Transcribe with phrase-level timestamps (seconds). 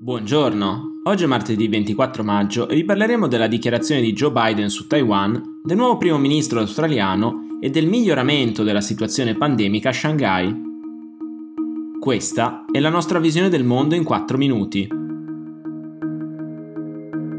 [0.00, 4.86] Buongiorno, oggi è martedì 24 maggio e vi parleremo della dichiarazione di Joe Biden su
[4.86, 10.56] Taiwan, del nuovo primo ministro australiano e del miglioramento della situazione pandemica a Shanghai.
[11.98, 14.88] Questa è la nostra visione del mondo in 4 minuti.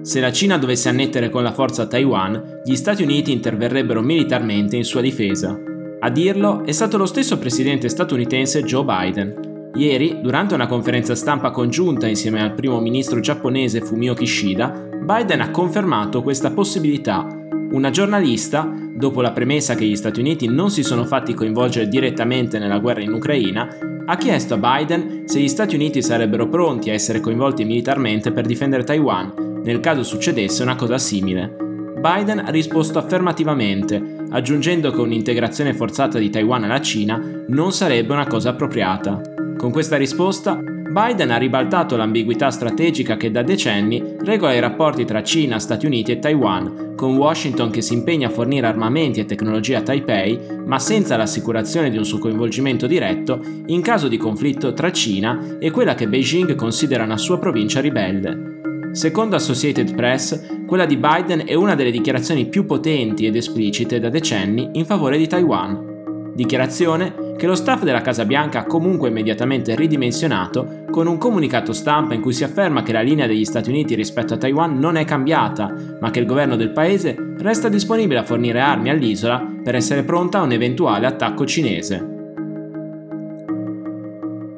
[0.02, 4.84] Se la Cina dovesse annettere con la forza Taiwan, gli Stati Uniti interverrebbero militarmente in
[4.84, 5.58] sua difesa.
[6.02, 11.52] A dirlo è stato lo stesso presidente statunitense Joe Biden, Ieri, durante una conferenza stampa
[11.52, 17.28] congiunta insieme al primo ministro giapponese Fumio Kishida, Biden ha confermato questa possibilità.
[17.72, 22.58] Una giornalista, dopo la premessa che gli Stati Uniti non si sono fatti coinvolgere direttamente
[22.58, 23.68] nella guerra in Ucraina,
[24.06, 28.48] ha chiesto a Biden se gli Stati Uniti sarebbero pronti a essere coinvolti militarmente per
[28.48, 31.56] difendere Taiwan, nel caso succedesse una cosa simile.
[32.00, 34.02] Biden ha risposto affermativamente,
[34.32, 39.22] aggiungendo che un'integrazione forzata di Taiwan alla Cina non sarebbe una cosa appropriata.
[39.60, 45.22] Con questa risposta, Biden ha ribaltato l'ambiguità strategica che da decenni regola i rapporti tra
[45.22, 49.80] Cina, Stati Uniti e Taiwan, con Washington che si impegna a fornire armamenti e tecnologia
[49.80, 54.94] a Taipei, ma senza l'assicurazione di un suo coinvolgimento diretto in caso di conflitto tra
[54.94, 58.92] Cina e quella che Beijing considera una sua provincia ribelle.
[58.94, 64.08] Secondo Associated Press, quella di Biden è una delle dichiarazioni più potenti ed esplicite da
[64.08, 66.32] decenni in favore di Taiwan.
[66.34, 72.14] Dichiarazione che lo staff della Casa Bianca ha comunque immediatamente ridimensionato con un comunicato stampa
[72.14, 75.06] in cui si afferma che la linea degli Stati Uniti rispetto a Taiwan non è
[75.06, 80.04] cambiata, ma che il governo del paese resta disponibile a fornire armi all'isola per essere
[80.04, 82.18] pronta a un eventuale attacco cinese.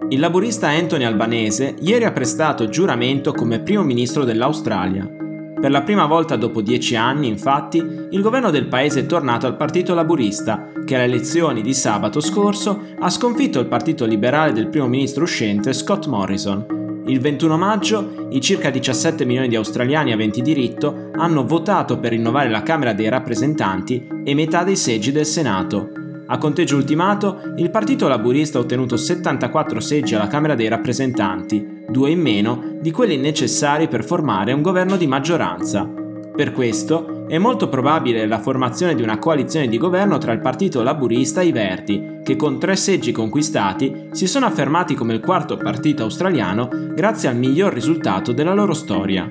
[0.10, 5.21] Il laburista Anthony Albanese ieri ha prestato giuramento come primo ministro dell'Australia.
[5.62, 9.58] Per la prima volta dopo dieci anni, infatti, il governo del paese è tornato al
[9.58, 14.88] Partito Laburista, che alle elezioni di sabato scorso ha sconfitto il partito liberale del primo
[14.88, 17.04] ministro uscente Scott Morrison.
[17.06, 22.50] Il 21 maggio i circa 17 milioni di australiani aventi diritto hanno votato per rinnovare
[22.50, 25.92] la Camera dei rappresentanti e metà dei seggi del Senato.
[26.26, 32.10] A conteggio ultimato, il Partito Laburista ha ottenuto 74 seggi alla Camera dei rappresentanti, due
[32.10, 35.88] in meno di quelli necessari per formare un governo di maggioranza.
[36.34, 40.82] Per questo è molto probabile la formazione di una coalizione di governo tra il Partito
[40.82, 45.58] Laburista e i Verdi, che con tre seggi conquistati si sono affermati come il quarto
[45.58, 49.28] partito australiano grazie al miglior risultato della loro storia.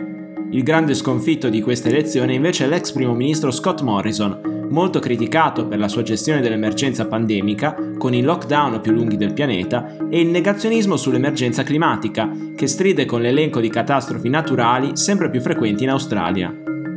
[0.52, 5.66] Il grande sconfitto di questa elezione invece è l'ex primo ministro Scott Morrison, molto criticato
[5.66, 10.28] per la sua gestione dell'emergenza pandemica, con i lockdown più lunghi del pianeta, e il
[10.28, 16.50] negazionismo sull'emergenza climatica, che stride con l'elenco di catastrofi naturali sempre più frequenti in Australia.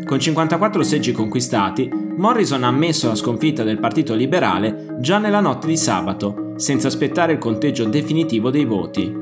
[0.06, 5.68] Con 54 seggi conquistati, Morrison ha ammesso la sconfitta del Partito Liberale già nella notte
[5.68, 9.14] di sabato, senza aspettare il conteggio definitivo dei voti.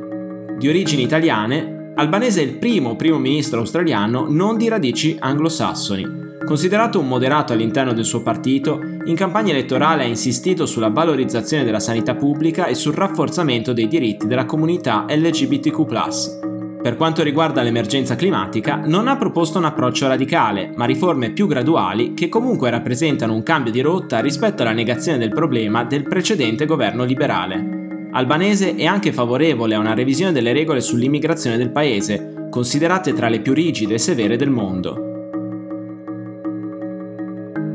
[0.60, 7.00] Di origini italiane, Albanese è il primo primo ministro australiano non di radici anglosassoni, Considerato
[7.00, 12.16] un moderato all'interno del suo partito, in campagna elettorale ha insistito sulla valorizzazione della sanità
[12.16, 16.80] pubblica e sul rafforzamento dei diritti della comunità LGBTQ.
[16.82, 22.16] Per quanto riguarda l'emergenza climatica, non ha proposto un approccio radicale, ma riforme più graduali
[22.16, 27.04] che comunque rappresentano un cambio di rotta rispetto alla negazione del problema del precedente governo
[27.04, 28.10] liberale.
[28.14, 33.42] Albanese è anche favorevole a una revisione delle regole sull'immigrazione del paese, considerate tra le
[33.42, 35.11] più rigide e severe del mondo.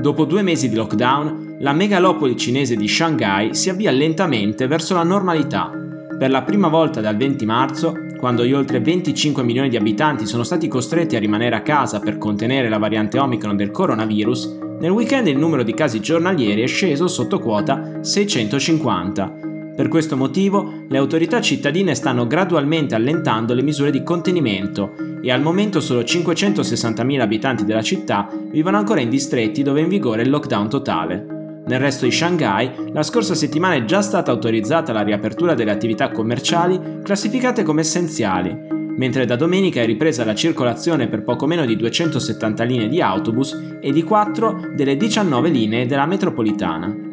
[0.06, 5.02] Dopo due mesi di lockdown, la megalopoli cinese di Shanghai si avvia lentamente verso la
[5.02, 5.68] normalità.
[6.16, 10.44] Per la prima volta dal 20 marzo, quando gli oltre 25 milioni di abitanti sono
[10.44, 15.26] stati costretti a rimanere a casa per contenere la variante Omicron del coronavirus, nel weekend
[15.26, 19.38] il numero di casi giornalieri è sceso sotto quota 650,
[19.76, 25.42] per questo motivo le autorità cittadine stanno gradualmente allentando le misure di contenimento e al
[25.42, 30.30] momento solo 560.000 abitanti della città vivono ancora in distretti dove è in vigore il
[30.30, 31.26] lockdown totale.
[31.66, 36.10] Nel resto di Shanghai, la scorsa settimana è già stata autorizzata la riapertura delle attività
[36.10, 38.56] commerciali classificate come essenziali,
[38.96, 43.78] mentre da domenica è ripresa la circolazione per poco meno di 270 linee di autobus
[43.80, 47.05] e di 4 delle 19 linee della metropolitana.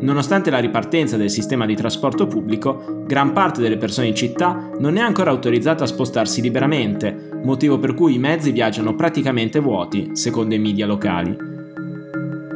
[0.00, 4.96] Nonostante la ripartenza del sistema di trasporto pubblico, gran parte delle persone in città non
[4.96, 10.54] è ancora autorizzata a spostarsi liberamente, motivo per cui i mezzi viaggiano praticamente vuoti, secondo
[10.54, 11.36] i media locali.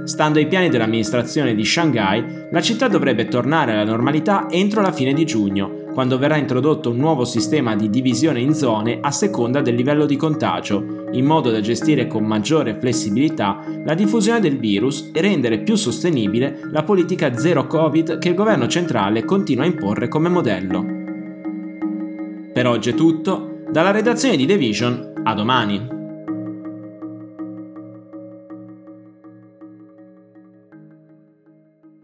[0.05, 5.13] Stando ai piani dell'amministrazione di Shanghai, la città dovrebbe tornare alla normalità entro la fine
[5.13, 9.75] di giugno, quando verrà introdotto un nuovo sistema di divisione in zone a seconda del
[9.75, 15.21] livello di contagio, in modo da gestire con maggiore flessibilità la diffusione del virus e
[15.21, 20.29] rendere più sostenibile la politica zero Covid che il governo centrale continua a imporre come
[20.29, 20.85] modello.
[22.53, 25.94] Per oggi è tutto, Dalla redazione di The Vision, a domani.